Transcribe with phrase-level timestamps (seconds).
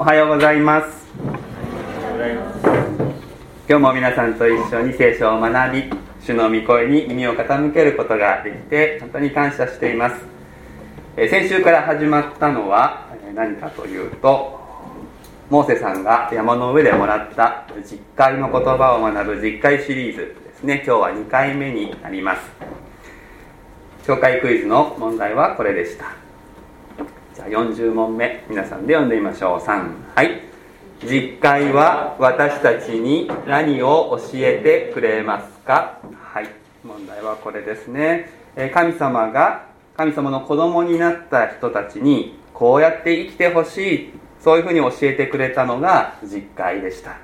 [0.00, 1.08] おはようございます。
[3.68, 5.90] 今日も皆さんと一緒に聖書を学び
[6.20, 10.24] 主の御声に耳を傾けることができて本当に感謝しています。
[11.16, 14.60] 先週から始まったのは何かというと
[15.50, 20.84] モーセさんが山の上でもらった実会の言葉を学ぶ実会シリーズですね。
[20.86, 22.42] 今日は2回目になります。
[24.04, 26.27] 紹介クイズの問題はこれでした。
[27.38, 29.60] じゃあ40問目皆さんで読んでみましょう。
[29.60, 30.42] 3はい。
[31.08, 36.00] 実会は私たちに何を教えてくれますか？
[36.20, 36.48] はい。
[36.82, 38.28] 問題はこれですね。
[38.74, 44.12] 神様が神様の子供になった人たちにこうやって生きてほしい。
[44.40, 47.18] そういうふうに教えてくれたのが実会でした。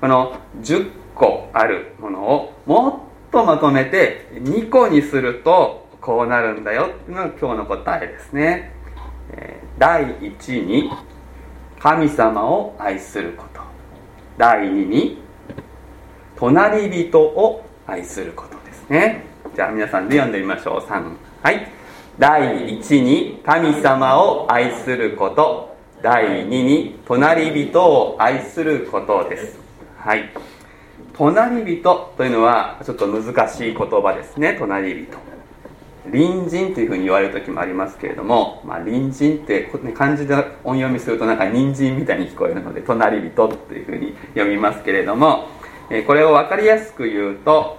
[0.00, 6.90] この10個あるものをもっとまとめて2個にするとこうなるんだよ。
[6.94, 8.77] っていうのが今日の答えですね。
[9.78, 10.90] 第1に
[11.78, 13.60] 神様を愛すること。
[14.36, 15.22] 第2に
[16.36, 19.24] 隣人を愛することですね。
[19.54, 20.80] じゃあ皆さんで読んでみましょう。
[20.80, 21.68] 3はい。
[22.18, 25.76] 第1に神様を愛すること。
[26.02, 29.58] 第2に隣人を愛することです。
[29.98, 30.30] はい。
[31.12, 34.56] 隣人というのはちょっと難しい言葉ですね。
[34.58, 35.06] 隣人。
[36.10, 45.48] 隣人というふうに言われる時もありますけれども、まあ、隣人って漢字で音読みするとなんか人参みたいに聞こえるので隣人というふうに読みますけれども
[46.06, 47.78] これを分かりやすく言うと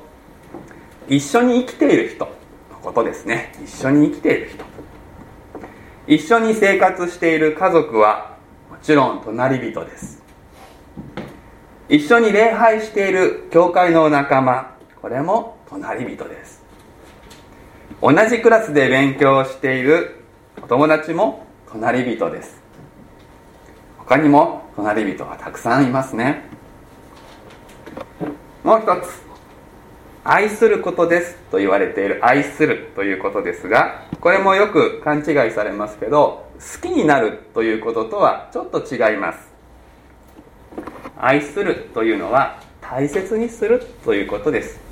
[1.08, 2.32] 一緒に生きている人の
[2.82, 3.52] ことですね。
[3.64, 4.64] 一緒に生きている人。
[6.08, 8.38] 一緒に生活している家族は
[8.70, 10.22] もちろん隣人です。
[11.88, 16.59] 一緒に礼拝している教会の仲間これも隣人です。
[18.02, 20.24] 同じクラスで勉強している
[20.64, 22.62] お友達も隣人です。
[23.98, 26.44] 他にも隣人がたくさんいますね。
[28.64, 29.22] もう一つ
[30.24, 39.50] 愛することですと言われている愛するということですがこれもよく勘違いされますけど好きになるということとはちょっと違います。
[41.18, 44.89] 愛するというのは大切にするということです。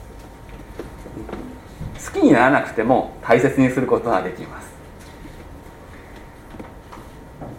[2.07, 4.67] 好きにならなくても大切にすることができます。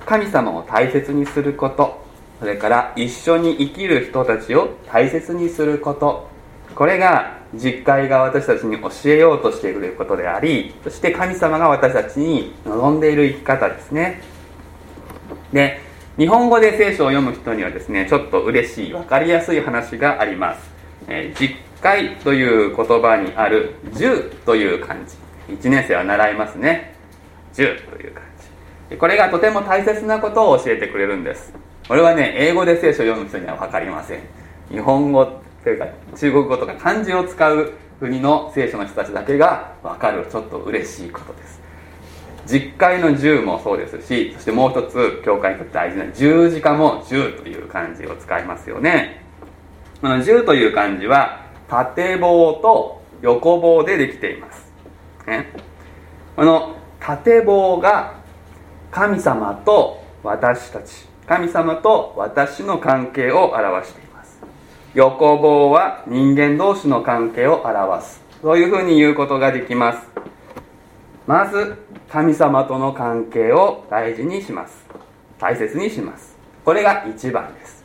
[0.08, 2.02] 神様を大切にすること
[2.40, 6.30] それから一緒に生きる人たちを大切にすること
[6.74, 14.22] これが実会が私たちに教えようとしていることでありそして神様が私たちに望んでいる生き方ですね。
[15.52, 15.80] で
[16.16, 20.70] 日本語で聖書を読む人にはですねちょっと嬉しい分かりやすい話があります、
[21.06, 25.16] えー、実回という言葉にある10という漢字。
[25.52, 26.94] 1年生は習いますね。
[27.54, 28.26] 10という漢
[28.90, 28.96] 字。
[28.96, 31.52] これがとても大切なことを教えてくれるんです。
[31.86, 34.20] これはね英語で聖書を読む人には分かりません。
[34.70, 41.60] 日本語というか中国語とか漢字を使う国の聖書の人たちだけが分かるちょっと嬉しいことです。
[42.46, 49.22] 実会の10もそうですしそしてもう一つ教会にとって大事な十字架も10という漢字を使いますよね。
[50.00, 54.72] この10という漢字は縦棒と横棒でできています、
[55.26, 55.52] ね、
[56.36, 58.18] この縦棒が
[58.90, 61.06] 神様と私たち。
[61.26, 64.40] 神様と私の関係を表しています。
[64.94, 68.22] 横棒は人間同士の関係を表す。
[68.40, 70.08] そういうふうに言うことができます。
[71.26, 71.76] まず
[72.08, 74.86] 神様との関係を大事にします。
[75.38, 76.38] 大切にします。
[76.64, 77.84] これが一番です。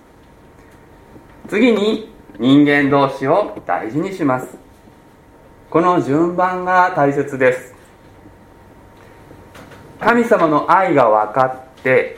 [1.50, 4.58] 次に人間同士を大事にします。
[5.70, 7.76] この順番が大切です。
[10.00, 11.46] 神様の愛が分か
[11.80, 12.18] って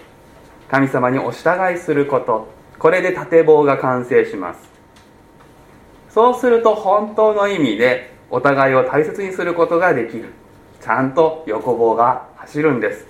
[0.69, 2.47] 神様にお従いすること。
[2.79, 4.59] これで縦棒が完成します。
[6.09, 10.29] そうすると本当の意味でお互いを大切にすることができる。
[10.81, 13.05] ちゃんと横棒が走るんです。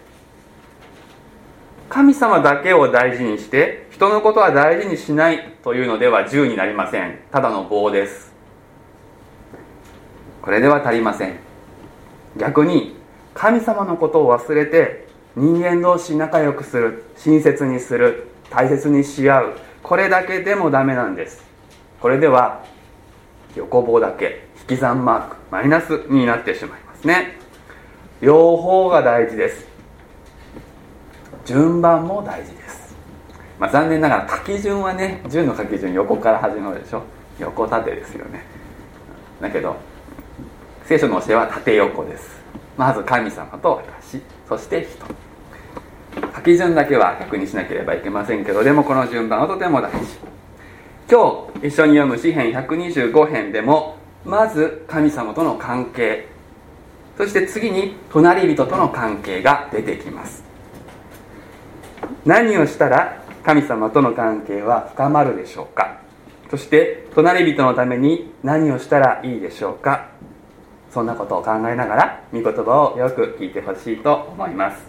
[1.87, 7.17] 神様だけを大事にして人のことは大事にしないというのでは銃になりません。
[7.31, 8.33] ただの棒です。
[10.41, 11.39] これでは足りません。
[12.35, 12.97] 逆に
[13.33, 15.07] 神様のことを忘れて
[15.37, 21.41] 人間同士仲良くする親切にする大切にし合うこれだけでもダメなんです。
[22.01, 22.65] これでは
[23.55, 27.37] 横棒だけ引き算マークマイナスになってしまいますね。
[28.19, 29.65] 両方が大事です。
[31.45, 32.74] 順番も大事です、
[33.59, 37.03] まあ、残念ながら書き順はね順の書き順横から始まるでしょ。
[37.39, 38.43] 横縦ですよね。
[39.41, 39.75] だけど
[40.85, 42.39] 聖書の教えは縦横です。
[42.77, 44.21] まず神様と私。
[44.47, 45.05] そして人。
[46.35, 50.17] 書き順だけは確認しなければいけませんけどでもこの順番はとても大事。
[51.09, 56.27] 今日一緒に読む詩編125編でもまず神様との関係。
[57.17, 60.43] そして次に隣人との関係が出てきます。
[62.25, 66.01] 何をしたら神様との関係は深まるでしょうか？
[66.49, 70.09] そして隣人のために何をしたらいいでしょうか？
[70.89, 74.83] そんなことを考えながら御言葉をよく聞いてほしいと思います。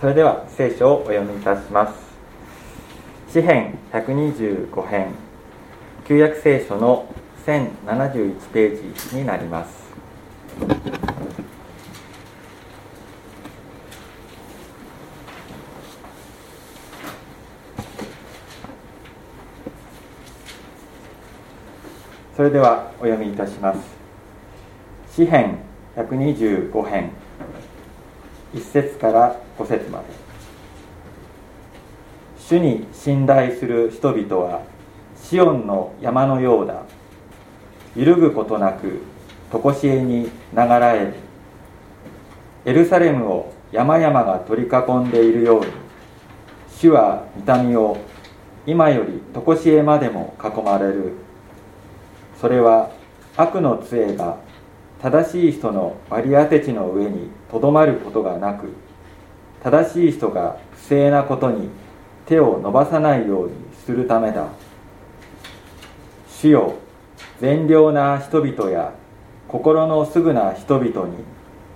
[0.00, 2.05] それでは聖書をお読みいたします。
[3.36, 5.08] 詩編125編
[6.08, 7.06] 旧約聖書の
[7.44, 9.74] 1071ページになります。
[22.34, 23.80] それではお読みいたします。
[25.14, 25.58] 詩編
[25.94, 27.10] 125編
[28.54, 30.25] 1節から5節まで。
[32.48, 34.62] 主に信頼する人々は
[35.20, 36.82] シオンの山のようだ。
[37.96, 39.00] 揺るぐことなく
[39.50, 41.14] 常しえに流らえる
[42.64, 45.66] エルサレムを山々が取り囲んでいるように
[46.78, 47.96] 主は痛みを
[48.64, 51.14] 今より常しえまでも囲まれる。
[52.40, 52.90] それは
[53.36, 54.36] 悪の杖が
[55.02, 58.68] 正しい人の割り当て地の上にとどまることがなく
[59.64, 61.70] 正しい人が不正なことに
[62.26, 64.48] 手を伸ばさないようにするためだ。
[66.28, 66.74] 主よ
[67.40, 68.92] 善良な人々や
[69.48, 71.08] 心のすぐな人々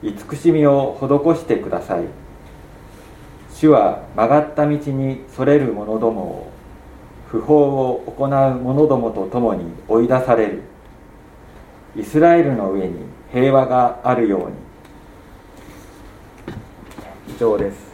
[0.02, 1.06] に慈しみを施
[1.40, 2.04] してください。
[3.54, 6.50] 主は曲がった道にそれる者どもを
[7.28, 10.62] 不法を行う者どもと共に追い出される。
[11.96, 12.96] イスラエルの上に
[13.32, 14.54] 平和があるように。
[17.34, 17.89] 以上です。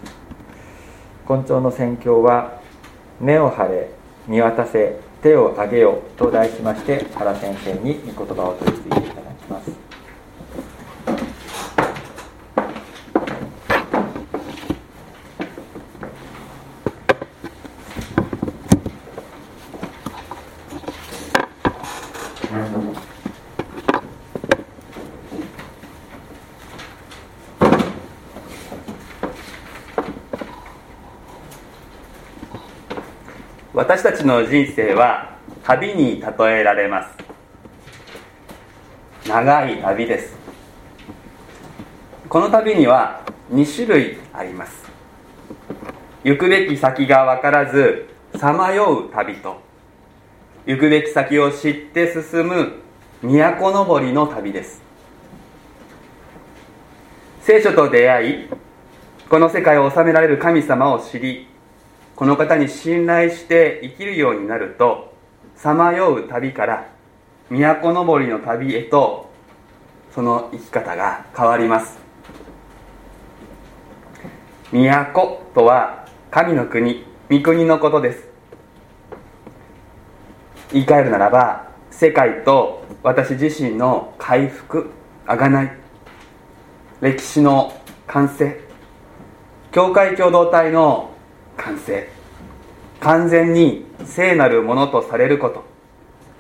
[1.29, 2.61] 根長の宣教は
[3.21, 3.91] 「根を張れ
[4.29, 9.87] 見渡せ手を挙げよ」と題しまして原先生に御言葉を取り次いでいただきます
[33.97, 37.17] 私たちの人生は旅に例えられます。
[39.27, 40.37] 長い旅です。
[42.29, 44.85] この旅には2種類あります。
[46.25, 49.63] 行くべき先が分からずさまよう旅と
[50.67, 52.73] 行くべき先を知って進む
[53.23, 54.83] 都登りの旅です。
[57.41, 58.49] 聖書と出会い
[59.31, 61.49] この世界を治められる神様を知り
[62.17, 65.13] この方に信頼して生きるようになると
[65.55, 66.89] さまよう旅から
[67.51, 69.31] 都登りの旅へと
[70.15, 71.99] その生き方が変わります。
[74.73, 78.29] 都とは神の国御国のことです。
[80.73, 84.91] 言い換えるならば世界と私自身の回復
[85.27, 85.71] 贖い。
[87.03, 88.59] 歴史の完成。
[89.71, 91.16] 教会共同体の
[91.57, 92.09] 完成。
[93.01, 95.65] 完全に聖なるものとされること。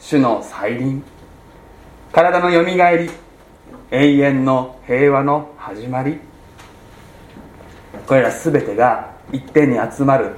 [0.01, 1.03] 主の再臨。
[2.13, 3.11] 体のよみがえり。
[3.91, 6.19] 永遠の平和の始まり。
[8.07, 10.35] これら全てが一点に集まる。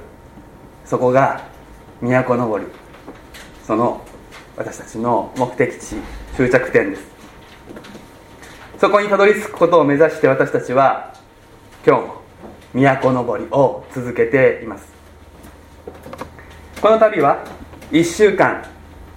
[0.85, 1.43] そこが
[2.01, 2.65] 都のぼり
[3.65, 4.01] その
[4.57, 5.95] 私たちの目的地
[6.35, 7.03] 終着点です。
[8.79, 11.13] そこにたどり着くことを目指して私たちは
[11.85, 12.18] 今日も
[12.73, 14.87] 都のぼりを続けています。
[16.81, 17.43] この旅は
[17.91, 18.63] 1週間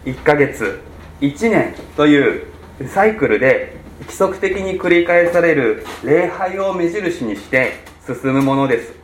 [0.04, 0.80] 1ヶ月
[1.20, 2.46] 1年という
[2.88, 8.94] サイクルで規則的に繰り返される礼拝を目印にして進むものです。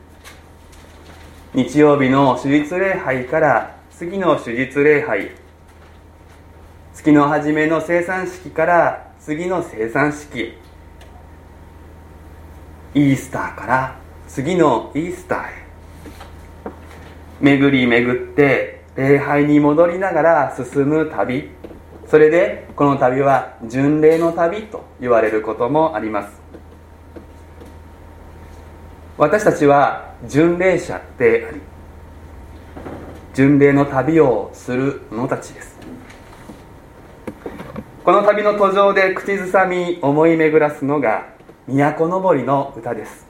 [1.55, 5.31] 日曜日の手術礼拝から次の手術礼拝
[6.95, 10.55] 月の初めの生産式から次の生産式
[12.95, 13.97] イースターから
[14.29, 15.69] 次のイースターへ。
[17.41, 21.51] 巡り巡って礼拝に戻りながら進む旅。
[22.07, 26.41] それでこの旅は巡礼の旅と言われることもあります。
[29.17, 31.61] 私たちは巡礼者であり
[33.35, 35.79] 巡礼の旅をする者たちです。
[38.05, 41.29] この旅の途上で口ずさみ思い巡らすのが
[41.67, 43.28] 都のぼりの歌です。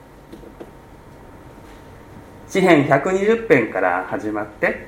[2.49, 4.87] 詩編120編から始まって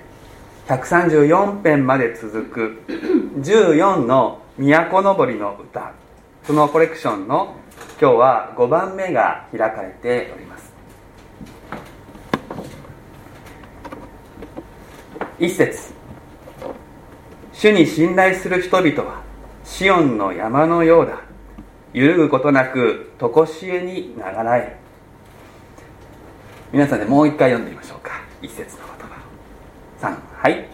[0.68, 2.82] 134編まで続く
[3.38, 5.94] 14の都のぼりの歌。
[6.44, 7.56] そのコレクションの
[8.01, 10.74] 今日は5番目が開かれております。
[15.39, 15.94] 一節。
[17.53, 19.22] 主に信頼する人々は
[19.63, 21.22] シオンの山のようだ。
[21.94, 24.80] 揺るぐことなく常しえに流れ
[26.71, 28.21] 皆さんでもう一回読んでみましょうか。
[28.41, 29.21] 一節の言葉。
[29.99, 30.67] 3はい。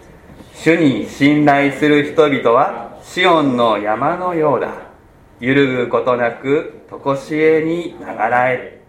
[0.53, 4.73] 主に信頼する人々はシオンの山のようだ。
[5.39, 8.81] 揺るぐことなく常しえに流れ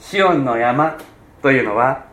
[0.00, 0.98] シオンの山
[1.42, 2.06] というのは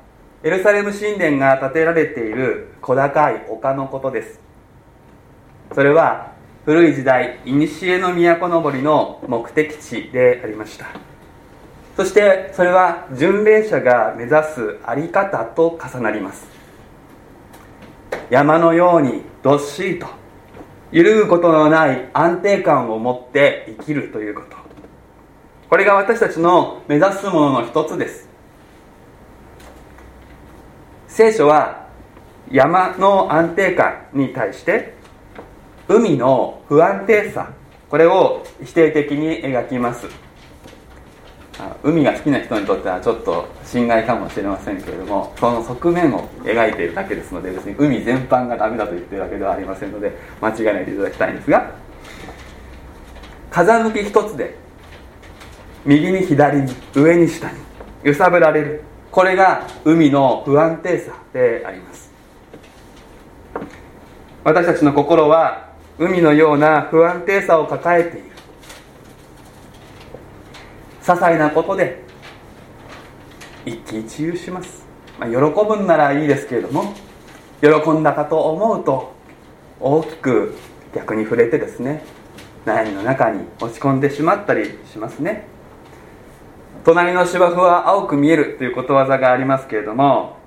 [0.44, 4.40] エルサレム神殿が建てられている小高い丘のことです。
[5.74, 6.34] それは
[6.66, 11.15] 古い時代古の都のぼりの目的地でありました。
[11.96, 16.46] そしてそれは巡礼者が目指す在り方と重なります。
[18.30, 20.08] 山のようにどっしりと
[20.92, 24.58] 揺るぐことのない安定感を持って生きるということ。
[25.70, 28.28] これが私たちの目指すものの一つです。
[31.08, 31.88] 聖書は
[32.52, 34.96] 山の安定感に対して
[35.88, 37.52] 海の不安定さ。
[37.90, 40.25] これを否定的に描きます。
[41.84, 51.72] 海が好きな人にとってはちょっと心外かもしれませんけれどもその側面を描いているだけですので別に海全般がダメだと言ってるわけではありませんので間違えないでいただきたいんですが
[53.50, 54.58] 風向き一つで
[55.86, 57.60] 右に左に上に下に
[58.04, 58.84] 揺さぶられる。
[59.12, 62.12] これが海の不安定さであります。
[64.44, 68.35] 私たちの心は海のような不安定さを抱えている。
[71.06, 72.04] 些細なことで
[73.64, 74.86] 一喜一憂します、
[75.20, 76.96] まあ、喜ぶんならいいですけれども
[77.62, 79.14] 喜んだかと思うと
[79.80, 80.56] 大きく
[80.96, 82.04] 逆に触れてですね
[82.66, 85.46] 悩みの中に落ち込んでしまったりしますね。
[86.84, 90.38] 隣の芝生は青く見えるということわざがありますけれども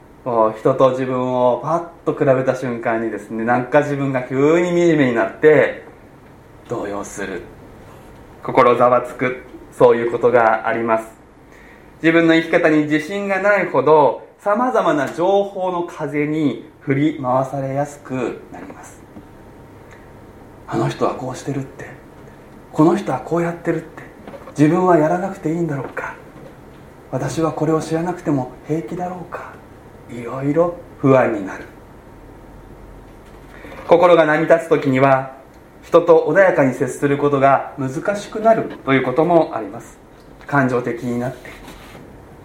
[0.58, 5.84] 人と自分をパッと比べた瞬間にですねなんか自分が急に惨めになって
[6.68, 7.42] 動揺する。
[8.42, 9.47] 心ざわつく。
[9.78, 11.06] そういうことがあります。
[12.02, 19.00] 自分の生き方に自信がないほどさまざまな情報の風に振り回されやすくなります。
[20.66, 21.86] あの人はこうしてるって
[22.72, 24.02] この人はこうやってるって
[24.50, 26.16] 自分はやらなくていいんだろうか。
[27.10, 29.52] 私はこれを知らなくても平気だろうか。
[30.10, 31.64] いろいろ不安になる。
[33.86, 35.37] 心が波立つ時には
[35.88, 39.98] 人と穏やかに接することが難しくなるということもあります。
[40.46, 41.48] 感情的になって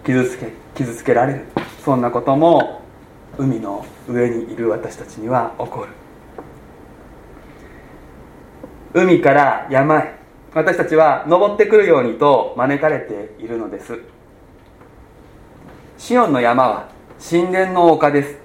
[0.06, 1.44] 傷つけ傷つけられる。
[1.84, 2.80] そんなことも
[3.36, 5.88] 海の上にいる私たちには起こる。
[8.94, 10.14] 海から山へ
[10.54, 14.00] 私たちは登ってくるようにと招かれているのです。
[15.98, 16.88] シオンの山は
[17.20, 18.38] 神殿の丘です。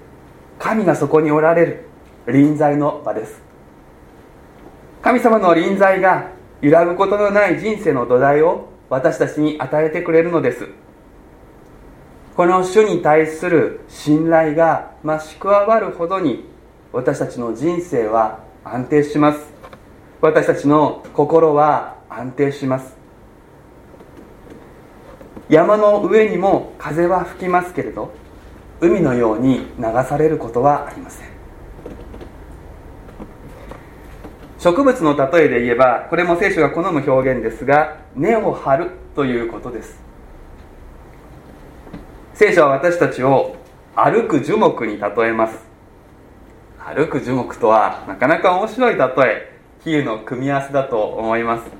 [0.58, 1.84] 神がそこにおられる。
[2.26, 3.49] 臨在の場です。
[5.02, 6.30] 神様の臨在が
[6.60, 10.68] 揺らぐことのない人生の土台を私たちに与えてくれるのです。
[12.36, 16.44] この主に対する信頼が増し加わるほどに
[16.92, 19.40] 私たちの人生は安定します。
[20.20, 22.94] 私たちの心は安定します。
[25.48, 28.12] 山の上にも風は吹きますけれど
[28.80, 31.29] 海のように流されることはありません。
[34.60, 39.98] 植物の例えで言えばこれも聖書が好む表現ですが根を張るということです。
[42.34, 43.56] 聖書は私たちを
[43.96, 45.58] 歩く樹木に例えます。
[46.78, 51.70] 歩く樹木とはなかなか面白い例え比喩の組み合わせだと思います。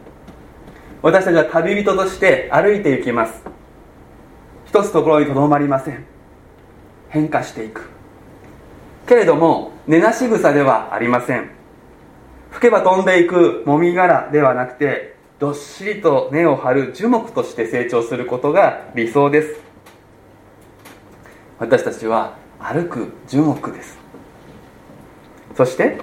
[1.02, 3.42] 私たちは旅人として歩いていきます。
[4.64, 6.06] 一つところにとどまりません。
[7.10, 7.90] 変化していく。
[9.06, 11.59] けれども根なし草ではありません。
[12.50, 19.60] 吹けば飛んでいくもみ殻ではなくてどっしりと根を張る樹木として成長することが理想です。
[21.58, 23.98] 私たちは歩く樹木です。
[25.56, 25.98] そして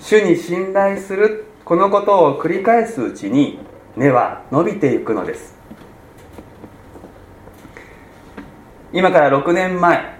[0.00, 3.58] 主に信頼するこのことを繰り返すうちに
[3.96, 5.56] 根は伸びていくのです。
[8.92, 10.16] 今から6年前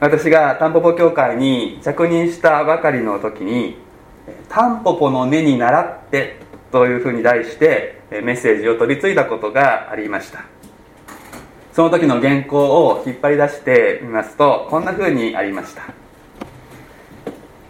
[0.00, 3.82] 私がタンポポ協会に着任したばかりの時に
[4.54, 6.36] 「タンポポの根に倣って」
[6.70, 10.44] というふうに題してメッセージを取り継いだことがありました。
[11.72, 15.82] その時の原稿を引っ張り出してみますとこんなふうにありました。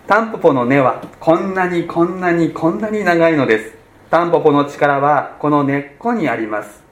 [0.06, 3.74] タンポポの根はこんなにこんなにこんなに長いのです。
[4.10, 6.82] タンポポの力はこの根っこにあります。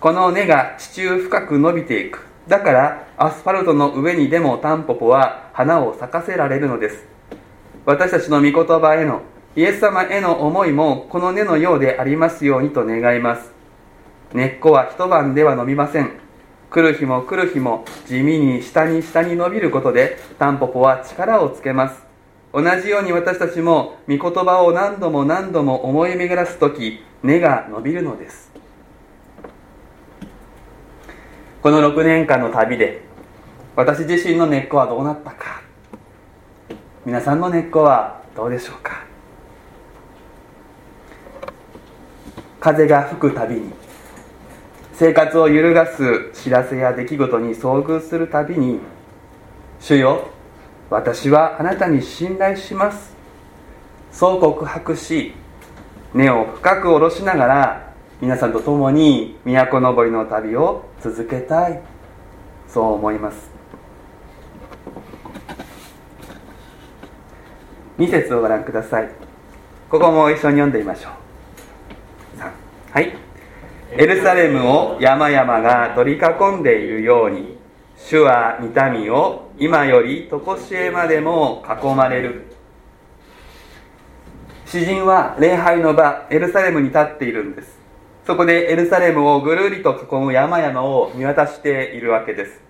[0.00, 2.24] この根が地中深く伸びていく。
[2.48, 7.15] だからアスファルトの上にでもタンポポは花を咲かせられるのです。
[7.86, 9.22] 私たちの御言葉への
[9.54, 13.52] イエス様への思いもこの根のようでありますようにと願います。
[14.34, 16.10] 根っこは一晩では伸びません。
[16.68, 22.02] 来る日も来る日も地味に下に下に伸びることでタンポポは力をつけます。
[22.52, 28.50] 同じように私たちも御言葉を何度も何度も思い巡らす時根が伸びるのです。
[31.62, 33.02] この6年間の旅で
[33.76, 35.65] 私自身の根っこはどうなったか。
[37.06, 39.06] 皆さんの根っこはどうでしょうか？
[42.58, 43.72] 風が吹くたびに
[44.92, 48.80] 生活を揺るがす知らせや出来事に遭遇するたびに
[49.78, 50.26] 「主よ
[50.90, 53.14] 私はあなたに信頼します」
[54.10, 55.32] そう告白し
[56.12, 61.80] 根を深く下ろしながら皆さんと共に都のぼりの旅を続けたい。
[62.66, 63.55] そう思います。
[67.98, 69.10] 2節をご覧ください。
[69.90, 71.12] ここも一緒に読んでみましょう。
[72.92, 73.14] はい。
[73.92, 77.56] エルサレムを山々が取り囲んでいるように
[77.96, 82.46] 主は見た目を今より常しえまでも囲まれる。
[84.66, 87.76] 詩人は礼拝の場エルサレムに立っているんです。
[88.26, 92.60] そこでエルサレムをぐるりと囲む山々を見渡しているわけです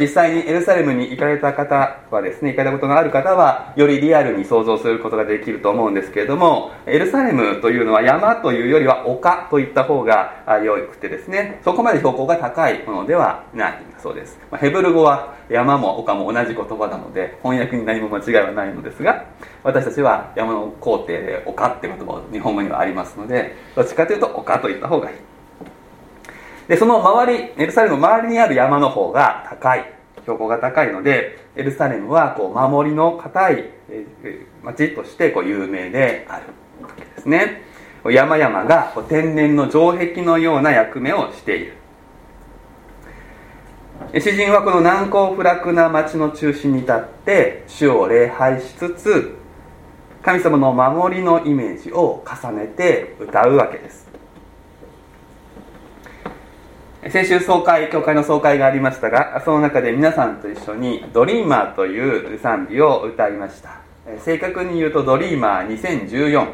[0.00, 14.38] 実際にエルサレムに行かれた方はですね行かれたことがある方はよりリアルに想像することができると思うんですけれどもエルサレムというのは山というよりは丘といった方が良くてですねそこまで標高が高いものではないそうです。
[14.58, 19.26] ヘブル語は山も丘も同じ言葉なので翻訳に何も間違いはないのですが
[19.62, 25.16] 私たちは山の皇帝で丘って言葉を日本語にはありますのでどっちかというと丘といった方がいい。
[26.70, 33.64] でその周りエルサレムの周りにある山の方が高い標高が高いのでエルサレムはこう守りの固い
[34.62, 36.44] 町としてこう有名である
[36.80, 37.62] わけですね。
[38.04, 41.74] 山々がこう天然の城壁のような役目をしている。
[44.20, 49.36] 詩人はこの難攻不落な町の中心に立って主を礼拝しつつ
[50.22, 54.09] 神様の守りのイメージを重ねて歌うわけです。
[57.08, 63.80] 先週総会教会の総会がありましたがその中で皆さんと一緒に「ドリーマー」という賛美を歌いました。
[64.18, 66.46] 正確に言うと「ドリーマー2014」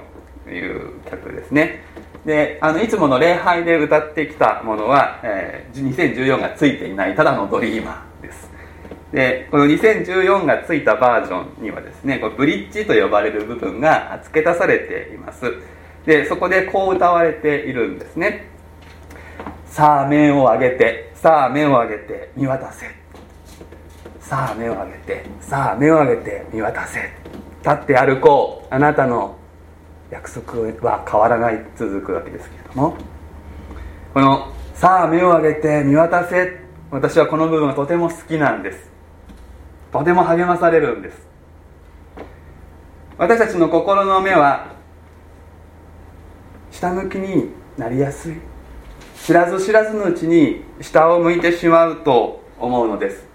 [0.47, 1.83] という曲ですね。
[2.25, 8.49] であのいつもの礼拝で歌ってきたものは、えー、2014がついていないただのドリーマーです。
[9.13, 15.53] でこの2014がついたバージョンにはですねこブリッジと呼ばれる部分が付け足されています。
[16.05, 18.55] でそこでこう歌われているんですね。
[19.67, 22.87] さあ目を上げてさあ目を上げて見渡せ。
[24.21, 27.01] さあ目を上げてさあ目を上げて見渡せ。
[27.63, 28.75] 立って歩こう。
[28.75, 29.37] あなたの
[30.11, 31.65] 約束は変わらない。
[31.77, 32.97] 続くわけですけれども。
[34.15, 38.91] この「さあ目を上げて見渡せ」私はこの部分がとても好きなんです。
[39.93, 41.27] とても励まされるんです。
[43.19, 44.69] 私たちの心の目は
[46.71, 48.37] 下向きになりやすい。
[49.27, 53.27] 知らず知らずのうちに下を向いてしまうと思うのです。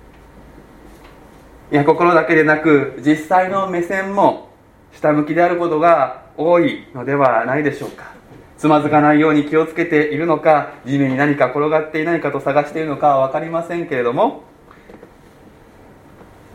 [1.69, 4.51] いや心だけでなく実際の目線も
[4.93, 8.13] 下向きであることが多いのではないでしょうか。
[8.57, 14.43] つまずかないように気をつけているのか地面に何か転がっていないかと探しているのかは分かりませんけれども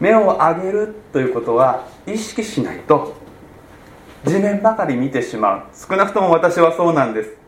[0.00, 3.14] 目を上げるということは意識しないと
[4.24, 5.62] 地面ばかり見てしまう。
[5.74, 7.45] 少なくとも私はそうなんです。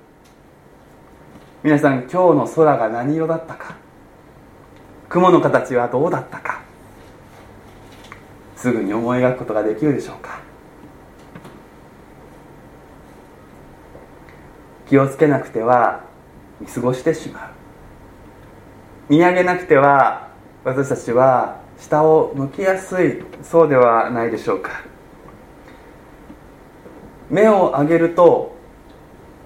[1.64, 3.76] 皆さん今日の空が何色だったか。
[5.08, 6.62] 雲の形はどうだったか。
[8.54, 10.38] すぐに思い描くことができるでしょうか。
[14.88, 16.04] 気をつけなくては
[16.60, 17.50] 見過ごしてしまう。
[19.08, 20.28] 見上げなくては
[20.62, 24.70] 私たちは下を向きやすいそうではないでしょうか。
[27.30, 28.57] 目を上げると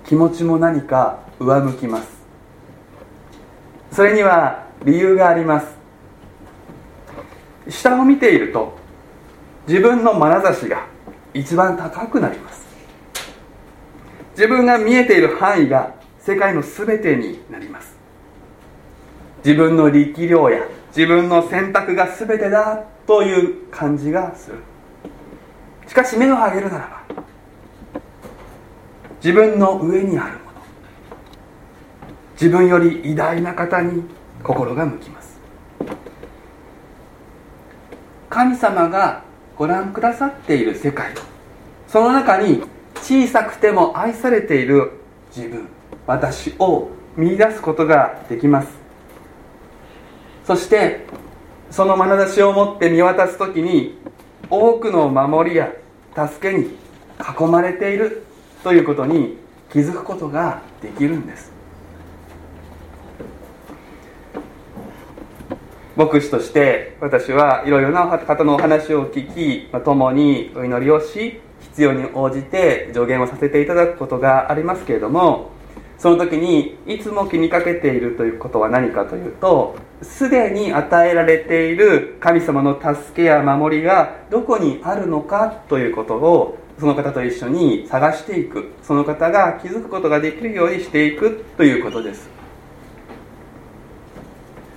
[0.06, 2.08] 気持ちも何か上向きます。
[3.92, 5.66] それには理由があります。
[7.68, 8.76] 下を見ていると
[9.68, 10.86] 自分の眼差しが
[11.34, 12.62] 一番高くなります。
[14.32, 17.96] 自分が見えている範囲が世界の全てになります。
[19.44, 24.58] 自分の力量や自分の選択が全てだという感じがする。
[25.86, 27.01] しかし目を上げるならば
[29.22, 30.52] 自分の上にあるもの。
[32.32, 34.02] 自分より偉大な方に
[34.42, 35.38] 心が向きます。
[38.28, 39.22] 神様が
[39.56, 41.12] ご覧くださっている世界
[41.87, 42.62] その中に
[42.96, 44.92] 小さくても愛されている
[45.37, 45.68] 自分
[46.06, 48.68] 私を見出すことができます。
[50.44, 51.06] そして
[51.70, 53.98] その眼差しを持って見渡す時に
[54.50, 55.70] 多くの守りや
[56.16, 56.76] 助けに
[57.20, 58.24] 囲まれている
[58.62, 59.37] ということに
[59.72, 61.53] 気づくことができるんです。
[65.94, 75.51] 牧師として私はいろいろな方のお話を聞き共にお祈りをし必要に応じて助言をさせていただくことがありますけれども
[75.98, 88.72] その時にいつも気にかけているということは何かというとすでに与えられている神様の助けや守りがどこにあるのかということをその方と一緒に探していく。
[88.82, 92.32] その方が気づくことができるようにしていくということです。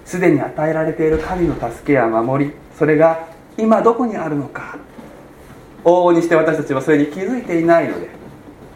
[0.06, 3.28] すでに与えられている神の助けや守りそれが
[3.58, 4.78] 今どこにあるのか
[5.84, 8.10] 往々にして私たちはそれに気づいていないので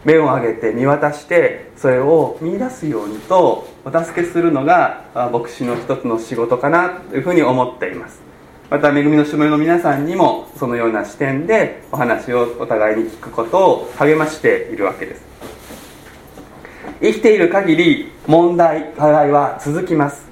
[0.04, 8.29] 目を上げて見渡してそれを見出すようにとお助けするのが牧師の一つの仕事かなというふうに思っています。
[8.70, 15.22] また恵みの姉妹の皆さんにもそのような視点でお話をお互いに聞くことを励ましているわけです。
[17.00, 20.24] 生きている限り問題課題は続きます。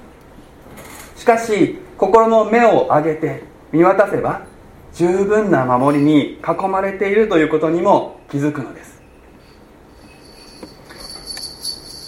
[1.17, 4.45] しかし心の目を上げて見渡せば
[4.93, 8.88] 十分な守りに囲まれているということにも気づくのです。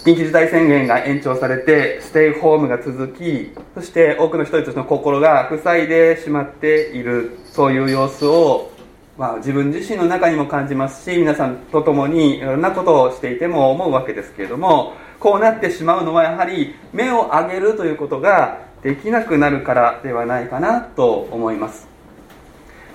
[0.04, 8.72] 緊急事態宣言が延長されてステイホームが続きそして多くの人たちの心が塞いでしまっているそういう様子を、
[9.16, 21.86] まあ、自分自身の中にも感じますし皆さんと共にいろんなことをしていても思うわけですけれどもこうなってしまうのはやはり目を上げるということができなくなるからではないかなと思います。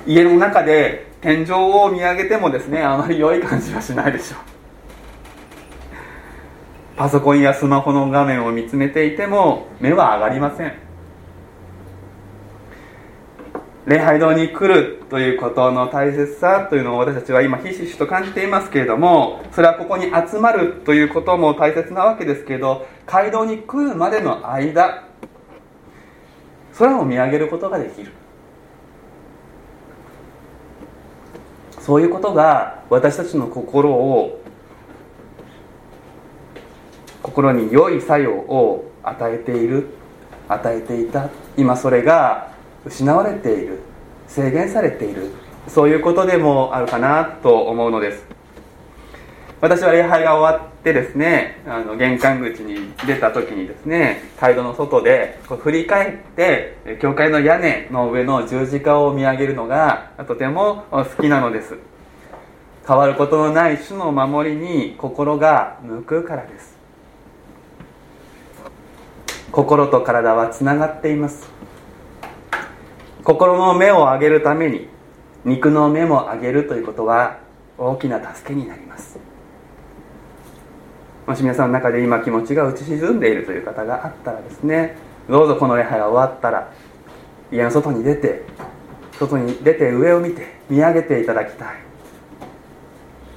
[0.06, 4.57] 家の中で天井を見上げてもですねあまり良い感じはしないでしょう。
[6.98, 10.74] パソコンやスマホの画面を見つめていても目は上がりません。
[13.86, 25.08] 礼拝堂に来るということの大切さというのを私たちは今ひしひしと感じていますけれどもそれはここに集まるということも大切なわけですけど街道に来るまでの間
[26.78, 28.12] 空を見上げることができる。
[31.80, 34.42] そういうことが私たちの心を
[37.28, 39.90] 心に良い作用を与えている
[40.48, 42.54] 与えていた今それが
[42.86, 43.80] 失われている
[44.30, 45.32] 制限されている
[45.68, 48.26] そういうことでもあるかなと思うのです。
[49.60, 61.76] 私は礼拝が終わってですねあの玄関口に出た時にですね街道の外でこう振り返って教会の屋根の上の十字架を見上げるのがとても好きなのです。
[62.88, 66.77] 変わることのない主の守りに心が向くからです。
[69.52, 71.48] 心と体はつながっています。
[73.24, 74.88] 心の目を上げるために
[75.44, 77.40] 肉の目も上げるということは
[77.78, 79.20] 大きな助けになります。
[81.26, 84.96] もし皆さんの中で今気持ちが打ち沈んでいるという方があったらですね
[85.30, 86.72] どうぞこの礼拝が終わったら
[87.52, 88.44] 家の外に出て
[89.20, 91.68] 外に出て上を見て見上げていただきたい。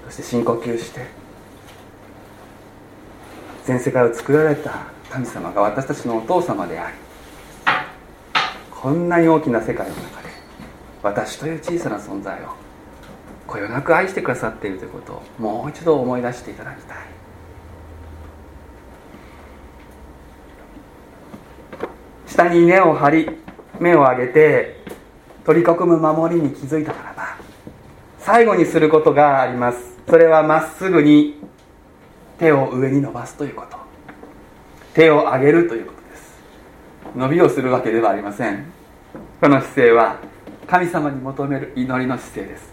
[0.06, 1.06] そして深呼吸して
[3.64, 6.96] 全世界を作られた神様が私たちのお父様であり
[8.70, 10.28] こんなに大きな世界の中で
[11.02, 12.54] 私という小さな存在を
[13.46, 16.98] こよなく愛してくださっているということをもう一度思い出していただきたい。
[22.28, 23.28] 下に根を張り
[23.80, 24.80] 目を上げて
[25.44, 27.36] 取り囲む守りに気づいたならば
[28.20, 29.98] 最後にすることがあります。
[30.08, 31.40] それはまっすぐに
[32.38, 33.79] 手を上に伸ばすということ。
[34.94, 36.38] 手を上げるということです。
[37.16, 38.66] 伸びをするわけではありません。
[39.40, 40.18] この姿勢は
[40.66, 42.70] 神様に求める祈りの姿勢です。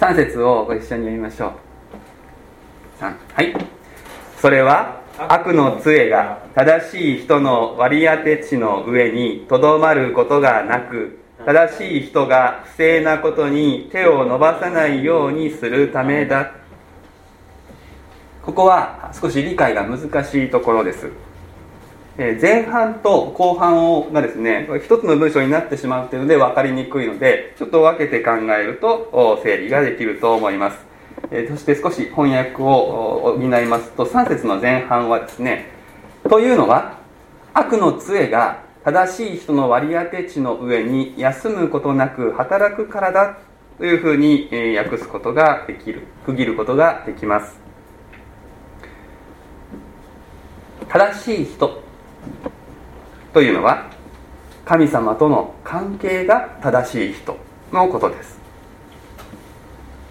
[0.00, 1.52] 3節をご一緒に読みましょう。
[3.02, 3.54] 3はい。
[4.38, 16.54] それは悪の杖が正しい人の割り当て地の上にとどまることがなく正しい人が不正なことに手を伸ばさないようにするためだ
[18.42, 21.10] ここは少し理解が難しいところです。
[22.16, 30.78] え前半と後半をがですね一つの文章になってしまうというので分かりにくいのでちょっと分けて考えると整理ができると思います。
[31.30, 35.66] えそして少し翻訳を補いますと3節の前半はですね
[36.28, 36.98] というのは
[37.52, 43.38] 悪の杖が正しい人の割り当て地の上に休むことなく働くからだ
[43.76, 47.69] というふうに訳すことができる区切ることができます。
[50.90, 51.82] 正しい人
[53.32, 53.88] というのは
[54.64, 57.36] 神様との関係が正しい人
[57.72, 58.40] のことです。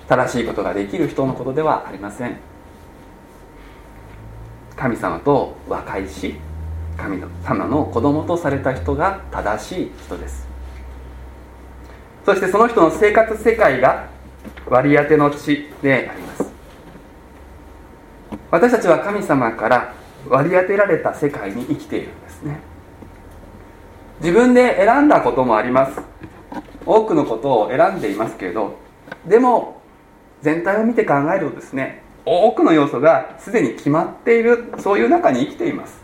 [0.08, 2.38] 正しいことができる人のことではありません。
[4.78, 6.36] 神様と和解し
[6.96, 10.48] 神様の子供とされた人が正しい人です。
[12.26, 14.08] そしてその人の生活世界が
[14.66, 16.50] 割り当ての地であります。
[18.50, 22.60] 私たちは神様から割り当てられた世界に生きているんですね。
[24.20, 26.02] 自分で選んだこともあります。
[26.86, 28.76] 多くのことを選んでいますけれど
[29.26, 29.82] でも
[30.42, 36.00] 全体を見て考えるとですね多くの要素がすでに決まっているそういう中に生きています。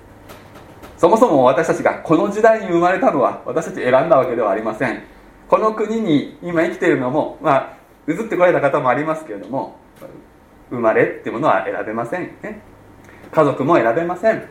[0.97, 5.03] そもそも私たちがこの時代に生まれたのは私たち選んだわけではありません。
[5.49, 9.75] この国に今生きているのもまあ移ってこられた方もありますけれども
[10.69, 12.61] 生まれっていうものは選べませんね。
[13.35, 14.47] 家族も選べません。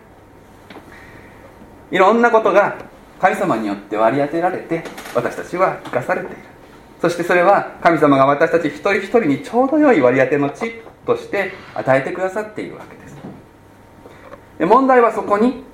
[1.91, 2.77] いろんなことが
[3.19, 6.37] 神様によって割り当てられて私たちは生かされている。
[7.01, 13.17] そしてそれは神様が私たち一人一人にちょうど良い割り当ての地として与えてくださっているわけです。
[14.59, 15.65] で問題はそこに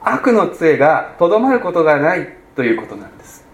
[0.00, 3.46] 悪の杖がとどまることがないということなんです。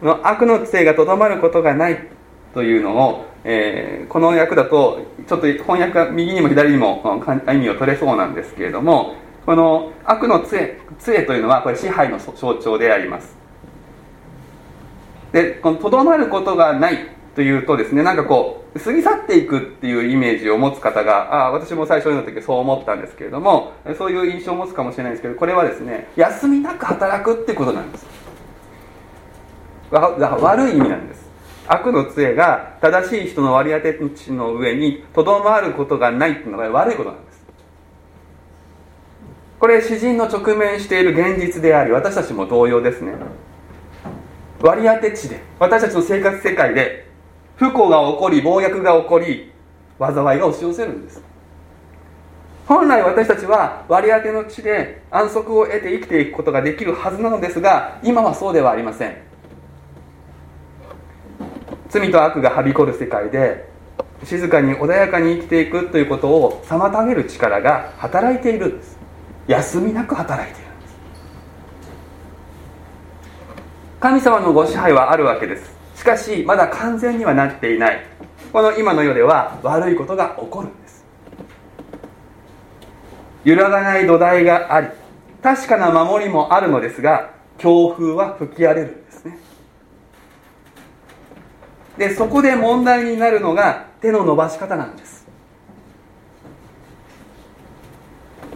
[0.00, 2.08] この悪の杖がとどまることがない
[2.54, 7.02] というのを、えー、この訳だとちょっと翻訳が右にも左にも
[7.48, 9.14] 意味を取れそうなんですけれども
[9.46, 13.36] この悪の杖杖というのはこれ支配の象徴であります。
[15.32, 16.98] でこのとどまることがない
[17.34, 28.06] というとですねなんかこう過ぎ去っていくっていうイメージを持つ方があ私も最初の時そう思ったんですけれどもそういう印象を持つかもしれないですけどこれはですね休みなく働くってことなんです。
[29.90, 31.19] 悪い意味なんです。
[31.68, 37.44] 悪の杖が正しい人の割り当て地の上にとどまることがないっていうのが悪いことなんです。
[39.58, 43.12] これ詩人の直面している現実であり私たちも同様ですね。
[44.60, 47.06] 割り当て地で私たちの生活世界で
[47.56, 49.52] 不幸が起こり暴虐が起こり
[49.98, 51.22] 災いが押し寄せるんです。
[52.66, 59.29] 本来私たちは割り当ての地で安息を得て生きていくことができるはずなのですが今はそうではありません。
[61.90, 63.68] 罪と悪がはびこる世界で
[64.24, 68.98] 静かに穏やかに生きていくということを妨げる力が働いているんです。
[69.48, 70.94] 休みなく働いているんです。
[73.98, 75.74] 神様のご支配はあるわけです。
[75.96, 78.06] しかしまだ完全にはなっていない。
[78.52, 81.04] この今の世では悪いことが起こるんです。
[83.44, 84.88] 揺らがない土台があり
[85.42, 89.38] 確かな守りもあるのですが強風は吹き荒れるんですね。
[92.00, 95.26] でそこで問題になるのが手の伸ばし方なんです。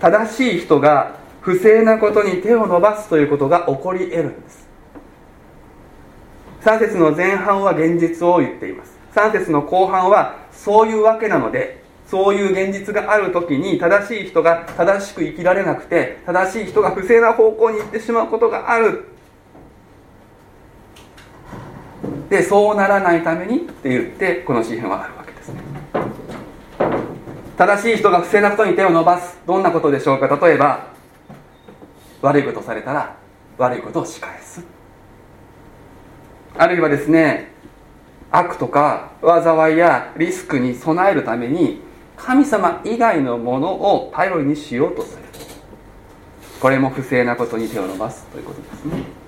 [0.01, 4.67] 正しい人が不正なことに手を伸ばすということが起こり得るんです。
[6.63, 8.97] 3節の前半は現実を言っています。
[9.15, 19.14] 3節の後半はそういうわけなのでそういう現実がある時に正しい人が正しく生きられなくて正しい人が不正な方向に行ってしまうことがある。
[22.35, 25.61] でそうならないためにって言ってこの詩篇はあるわけですね。
[27.57, 30.27] 正しい人が不正なことに手を伸ばすどんなことでしょうか。
[30.45, 30.89] 例えば
[32.23, 33.15] 悪いことされたら
[33.57, 34.65] 悪いことを仕返す。
[36.59, 37.53] あるいはですね
[38.33, 41.83] 悪とか災いやリスクに備えるために
[42.17, 45.23] 神様以外のものを頼りにしようとする。
[46.61, 49.24] これも不正なことに手を伸ばすということですね。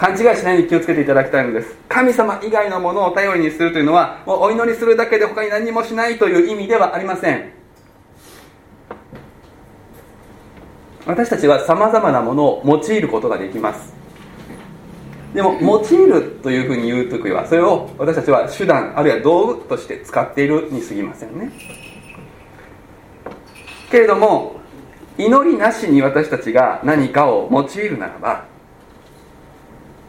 [0.00, 1.76] 勘違いしないように気をつけていただきたいのです。
[1.86, 7.52] 神様以外のものを頼りにするというのはもうお祈りするだけで他に何もしないという意味ではありません。
[11.04, 13.94] 私たちはさまざまなものを用いることができます。
[15.34, 21.52] でも用いるというふうに言う時はそれを私たちは手段あるいは道具として使っているに過ぎませんね。
[23.90, 24.60] けれども
[25.18, 28.49] 祈りなしに私たちが何かを用いるならば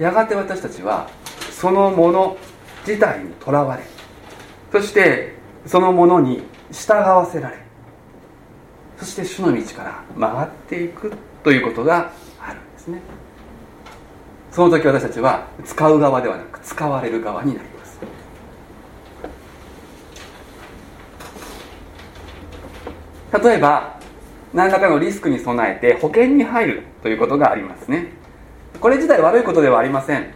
[0.02, 1.08] やがて私たちは
[1.52, 2.36] そのもの
[2.88, 3.84] 自体にとらわれ
[4.72, 5.36] そして
[5.68, 7.58] そのものに従わせられ
[8.98, 13.00] そして主の道から曲がっていくということがあるんですね。
[14.52, 18.00] その時私たちは使う側ではなく使われる側になります。
[23.44, 24.00] 例えば
[24.54, 28.21] 何らかのリスクに備えて保険に入るということがありますね。
[28.80, 30.34] これ自体悪いことではありません。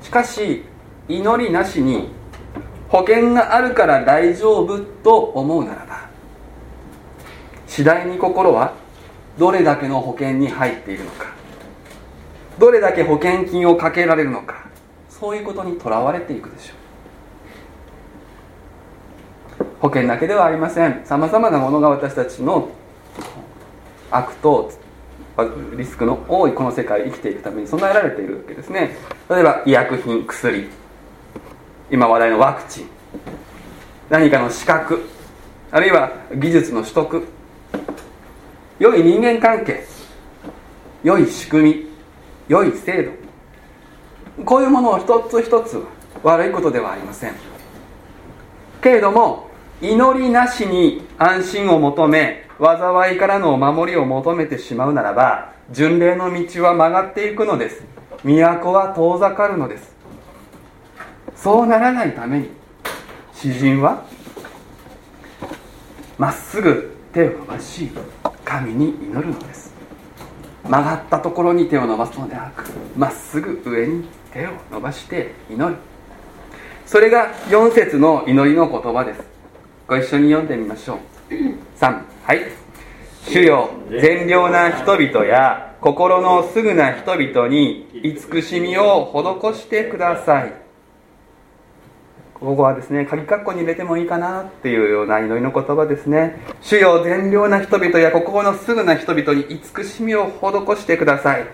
[0.00, 0.64] しかし
[1.08, 2.10] 祈りなしに
[2.88, 6.08] 保険があるから大丈夫と思うならば
[7.66, 8.74] 次第に心は
[9.38, 11.34] どれだけの保険に入っているのか
[12.58, 14.66] どれだけ保険金をかけられるのか
[15.08, 16.76] そういうことにとらわれていくでしょう。
[19.80, 21.02] 保険だけではありません。
[21.04, 22.68] さまざまなものが私たちの
[24.10, 24.70] 悪と
[25.76, 28.96] リスクの多いこの世界生きていくために備えられているわけですね。
[29.28, 30.68] 例えば医薬品薬。
[31.90, 32.88] 今話題のワクチン。
[34.08, 35.04] 何かの資格。
[35.70, 37.26] あるいは技術の取得。
[38.78, 39.84] 良い人間関係。
[41.02, 41.86] 良い仕組み。
[42.48, 44.44] 良い制度。
[44.44, 45.82] こういうものを一つ一つ
[46.22, 47.34] 悪いことではありません。
[48.82, 49.50] けれども
[49.82, 57.84] 祈りなしに安心を求め災いからのお守りを求めてしまうならば巡礼の道は曲がっていくのです。
[58.24, 59.94] 都は遠ざかるのです。
[61.34, 62.50] そうならないために
[63.34, 64.04] 詩人は
[66.16, 67.90] まっすぐ手を伸ばし
[68.44, 69.74] 神に祈るのです。
[70.64, 72.64] 曲がったところに手を伸ばすのではなく
[72.96, 75.76] まっすぐ上に手を伸ばして祈る。
[76.86, 79.35] それが4節の祈りの言葉です。
[79.88, 80.98] ご一緒に読んでみましょう。
[81.78, 82.40] 3はい。
[83.28, 90.52] 主よ善良な人々や心のすぐな人々に慈しみを施してください。
[92.34, 96.40] ここはですね鍵括弧に入れてもいいかなっていうような祈りの言葉ですね。
[96.60, 101.46] 主よ善良な人々や心のすぐな人々に慈しみを施してください。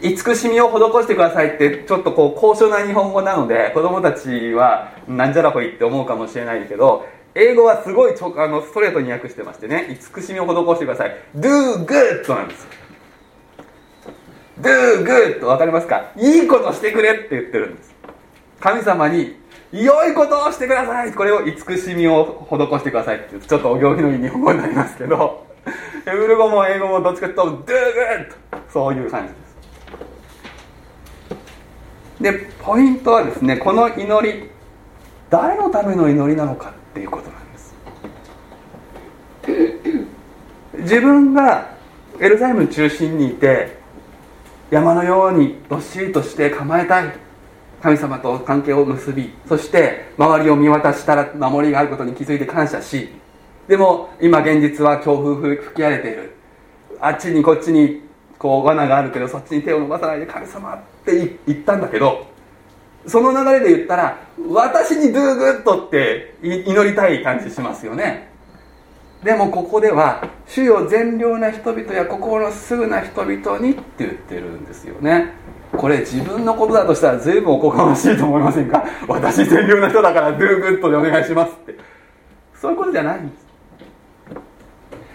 [0.00, 7.06] 慈しみを施してくださいってちょっとこう高尚な日本語なので子供たちはなんじゃらほいって思うかもしれないけど
[7.38, 9.86] 英語はすごいちょあのストレートに訳してましてね。
[9.90, 11.16] 慈しみを施してください。
[11.36, 12.66] Do good なんです
[14.60, 16.10] Do good 分かりますか？
[16.16, 17.94] いいことしてくれって言ってるんです。
[18.58, 19.36] 神様に
[19.70, 21.12] 良いことをしてください。
[21.14, 25.46] これを慈しみを施してくださいってちょっとお行儀のいい日本語になりますけど。
[26.04, 28.34] ヘブル語も英語もどっちかというと Do good
[28.72, 29.34] そういう感じ
[32.22, 32.48] です。
[32.48, 34.50] でポイントはですねこの祈り
[35.30, 37.74] 誰のための祈りなのかっていうことなんです。
[40.78, 41.76] 自分が
[42.20, 43.78] エルサレム中心にいて
[44.70, 47.12] 山のようにどっしりとして構えたい。
[47.80, 53.08] 神様と関係を結びそして周りを見渡したら守りがあることに気づいて感謝し
[53.68, 56.34] でも今現実は強風吹き荒れている。
[57.00, 58.02] あっちにこっちに
[58.36, 62.26] こう罠があるけどそっちに手を伸ばさないで神様って言ったんだけど
[63.06, 64.18] その流れで言ったら
[64.50, 68.28] 私に do good って祈りたい感じしますよね。
[69.22, 75.34] でもここでは「主よ善良な人々や心のすぐな人々に」って言ってるんですよね。
[75.76, 78.84] これ自分のことだとしたら随分おこがましいと思いませんか？
[79.08, 81.74] 私善良な人だから do good でお願いしますって。
[82.54, 83.46] そういうことじゃないんです。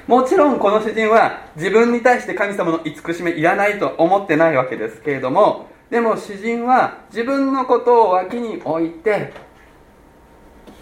[0.07, 9.33] もちろんこの詩人は自分に対して神様の慈しみいらないと思ってないわけですけれどもでも詩人は自分のことを脇に置いて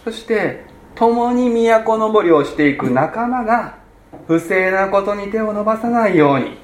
[0.03, 0.63] そして
[0.95, 3.77] 共に都登りをしていく仲間が
[4.27, 6.57] 不正なことに手を伸ばさないように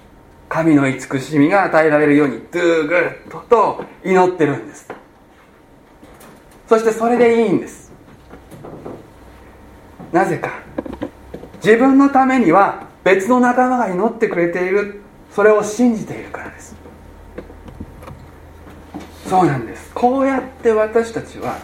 [0.50, 4.88] 神の慈しみが与えられるようにドゥーグッドと祈ってるんです。
[6.68, 7.92] そしてそれでいいんです。
[10.12, 10.62] なぜか。
[11.56, 15.02] 自分のためには別の仲間が祈ってくれている。
[15.32, 16.77] それを信じているからです。
[19.28, 19.92] そうなんです。
[19.94, 21.58] こうやって私たちは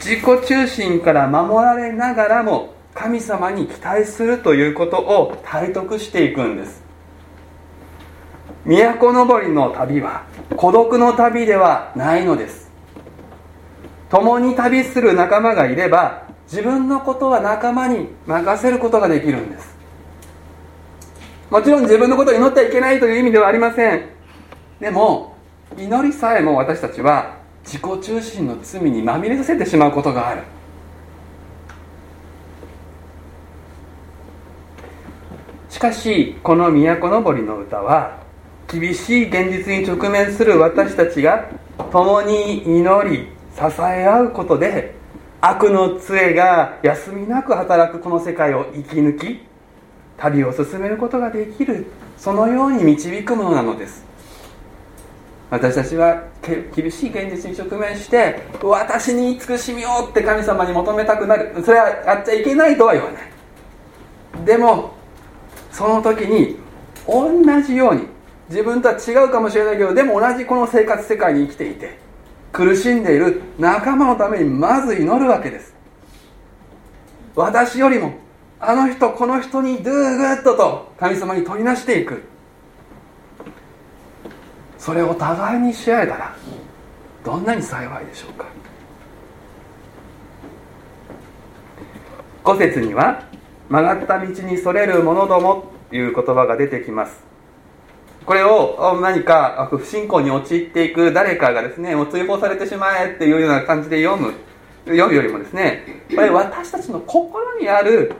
[0.00, 6.84] 自己中心から守られながらも神様に期待するということを体得していくんです。
[8.64, 10.24] 都登りの旅は
[10.56, 12.70] 孤独の旅ではないのです。
[14.10, 19.76] 共に旅する仲間がいれば自分のことは仲間に任せることができるんです。
[21.50, 24.08] もちろん自分のことを祈ってはいけないという意味ではありません。
[24.80, 25.35] でも
[25.74, 30.42] 祈りさえも私たちは自己中心の罪にまみれさせてしまうことがある。
[35.68, 38.22] しかしこの都のぼりの歌は
[38.66, 41.50] 厳しい現実に直面する私たちが
[41.92, 44.94] 共に祈り支え合うことで
[45.42, 49.40] 悪の杖が休みなく働くこの世界を生き抜き
[50.16, 51.86] 旅を進めることができる
[52.16, 54.05] そのように導くものなのです。
[55.48, 56.24] 私たちは
[56.74, 61.62] 厳しい現実に直面して私に慈しみをって神様に求めたくなる。
[61.64, 64.44] それはやっちゃいけないとは言わない。
[64.44, 64.94] でも
[65.70, 66.56] その時に
[67.06, 68.02] 同じように
[68.48, 71.98] 自分とは違うかもしれないけどでも同じこの生活世界に生きていて
[72.52, 75.74] 苦しんでいる仲間のためにまず祈るわけです。
[77.36, 78.14] 私よりも
[78.58, 82.22] あの人この人にドゥーグッドと神様に取りなしていく。
[84.86, 86.32] それを互いにし合えたら
[87.24, 88.46] どんなに幸いでしょうか。
[92.44, 93.24] 五節には
[93.68, 97.24] 曲がった道にそれる者どもという言葉が出てきます。
[98.24, 104.34] これを何か不信仰に陥っていく誰かがですねもう追放されてしまえっていうような感じで読む
[104.84, 108.14] 読むよりもですねこれ私たちの心にある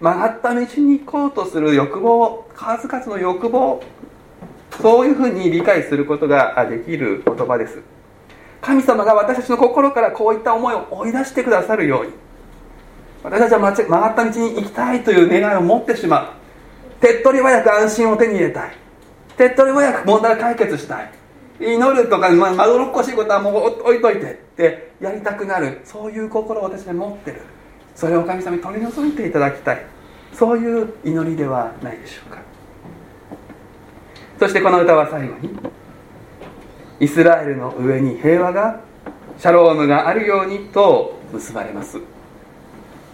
[0.00, 3.82] 曲がった道に行こうとする欲望数々の欲望
[4.80, 7.80] そういうふうに理解することができる言葉です。
[8.60, 12.12] 神様が私たちの心からこういった思いを追い出してくださるように。
[13.24, 16.26] 私たちは曲がった道に行きたいという願いを持ってしまう。
[17.00, 18.76] 手っ取り早く安心を手に入れたい。
[19.36, 21.12] 手っ取り早く問題を解決したい。
[21.60, 24.32] 祈るとかまどろっこしいことはもう置いといて。
[24.32, 25.80] ってやりたくなる。
[25.84, 27.40] そういう心を私は持ってる。
[27.94, 29.84] それを神様に取り除いていただきたい。
[30.32, 32.51] そういう祈りではないでしょうか。
[34.42, 35.50] そしてこの歌は最後に
[36.98, 38.80] イスラエルの上に平和が
[39.38, 42.00] シャロームがあるようにと結ばれます。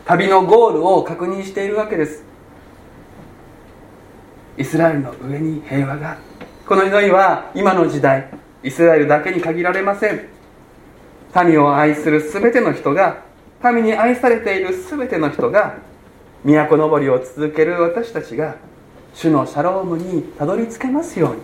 [0.06, 2.24] 旅のゴールを確認しているわけです。
[4.56, 6.16] イスラエルの上に平和が。
[6.66, 8.30] この祈りは今の時代
[8.62, 10.28] イスラエルだけに限られません。
[11.44, 13.22] 民を愛する全ての人が
[13.62, 15.76] 民に愛されている全ての人が
[16.42, 18.56] 都登りを続ける私たちが
[19.14, 21.40] 主のシャロームにたどり着けますように。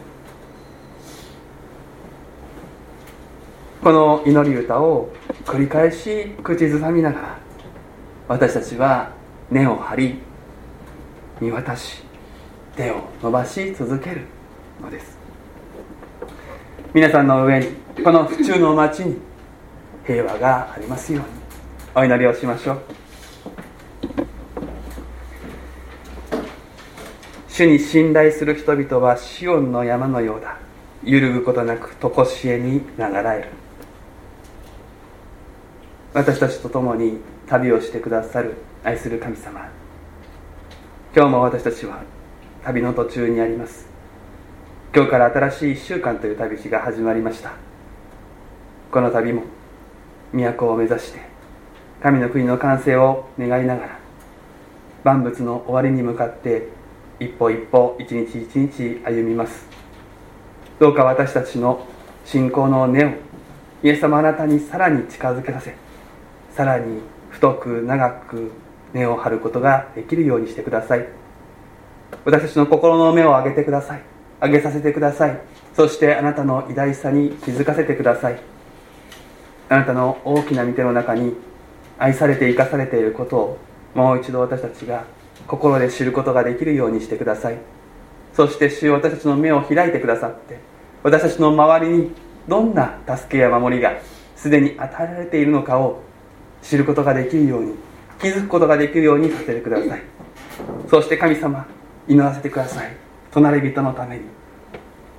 [3.83, 5.11] この祈り歌を
[5.45, 7.39] 繰り返し口ずさみながら
[8.29, 9.11] 私たちは
[9.51, 10.19] 根を張り
[11.39, 12.03] 見渡し
[12.77, 14.23] 手を伸ばし続ける
[14.81, 15.19] のです。
[16.95, 17.67] 皆さんの上に
[18.03, 19.19] この府中の町に
[20.07, 21.45] 平和がありますように。
[21.97, 23.04] お祈りをしましょう。
[27.55, 30.59] 主に信頼する人々はシオンの山のようだ。
[31.05, 33.49] 揺るぐことなく常しえに流らえる。
[36.13, 39.71] 私たちと共に旅をしてくださる愛する神様。
[41.15, 42.03] 今日も私たちは
[42.65, 43.87] 旅の途中にあります。
[44.93, 47.53] 今日から新しい1週間という旅路が始まりました。
[48.91, 49.45] この旅も
[50.33, 51.21] 都を目指して
[52.03, 53.99] 神の国の完成を願いながら
[55.05, 56.74] 万物の終わりに向かって
[57.21, 59.67] 一歩一歩一日一日歩みます。
[60.79, 61.87] どうか私たちの
[62.25, 63.11] 信仰の根を
[63.83, 65.77] イエス様あなたにさらに近づけさせ
[66.57, 67.01] さらに
[67.31, 68.51] 太く長く
[68.93, 71.07] 根を張ることができるようにしてください。
[72.25, 74.03] 私たちの心の目を上げてください。
[74.41, 75.41] 上げさせてください。
[75.75, 78.39] そしてあなたの偉大さに気づかせてください。
[79.69, 81.35] あなたの大きな御手の中に
[81.99, 83.59] 愛されて生かされていることを
[83.95, 85.05] もう一度私たちが
[85.47, 87.59] 心で知ることができるようにしてください。
[88.35, 90.59] そして主よ私たちの目を開いてくださって
[91.05, 92.11] 私たちの周りに
[92.49, 93.93] どんな助けや守りが
[94.37, 96.03] すでに与えられているのかを
[96.63, 97.75] 知ることができるように
[98.21, 100.03] 気づくことができるようにさせてください。
[100.89, 101.67] そして神様
[102.09, 102.97] 祈らせてください。
[103.31, 104.23] 隣人のために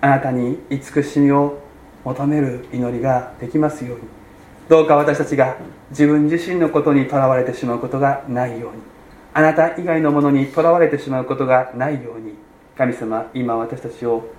[0.02, 1.60] あなたに慈しみを
[2.04, 4.04] 求める祈りができますように。
[4.68, 5.58] どうか私たちが
[5.92, 8.95] 自分自身のことにとらわれてしまうことがないように。
[9.38, 12.36] あなた以外のものにとらわれてしまうことがないように
[12.78, 14.30] 神様今私たちを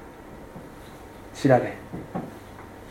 [1.34, 1.74] 調べ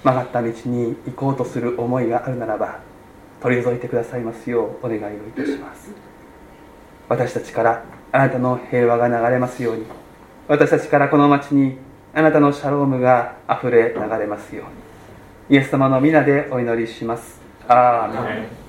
[0.03, 2.79] 曲がった道に行こうとする思いがあるならば
[3.41, 5.89] 取り除いてくださいますようお願いをいたします。
[7.09, 9.85] 私たちからあなたの平和が流れますように。
[10.47, 11.77] 私たちからこの町に
[12.13, 14.65] あなたのシャロームがあふれ流れますよ
[15.49, 15.57] うに。
[15.57, 17.41] イエス様の皆でお祈りします。
[17.67, 18.64] アーメン。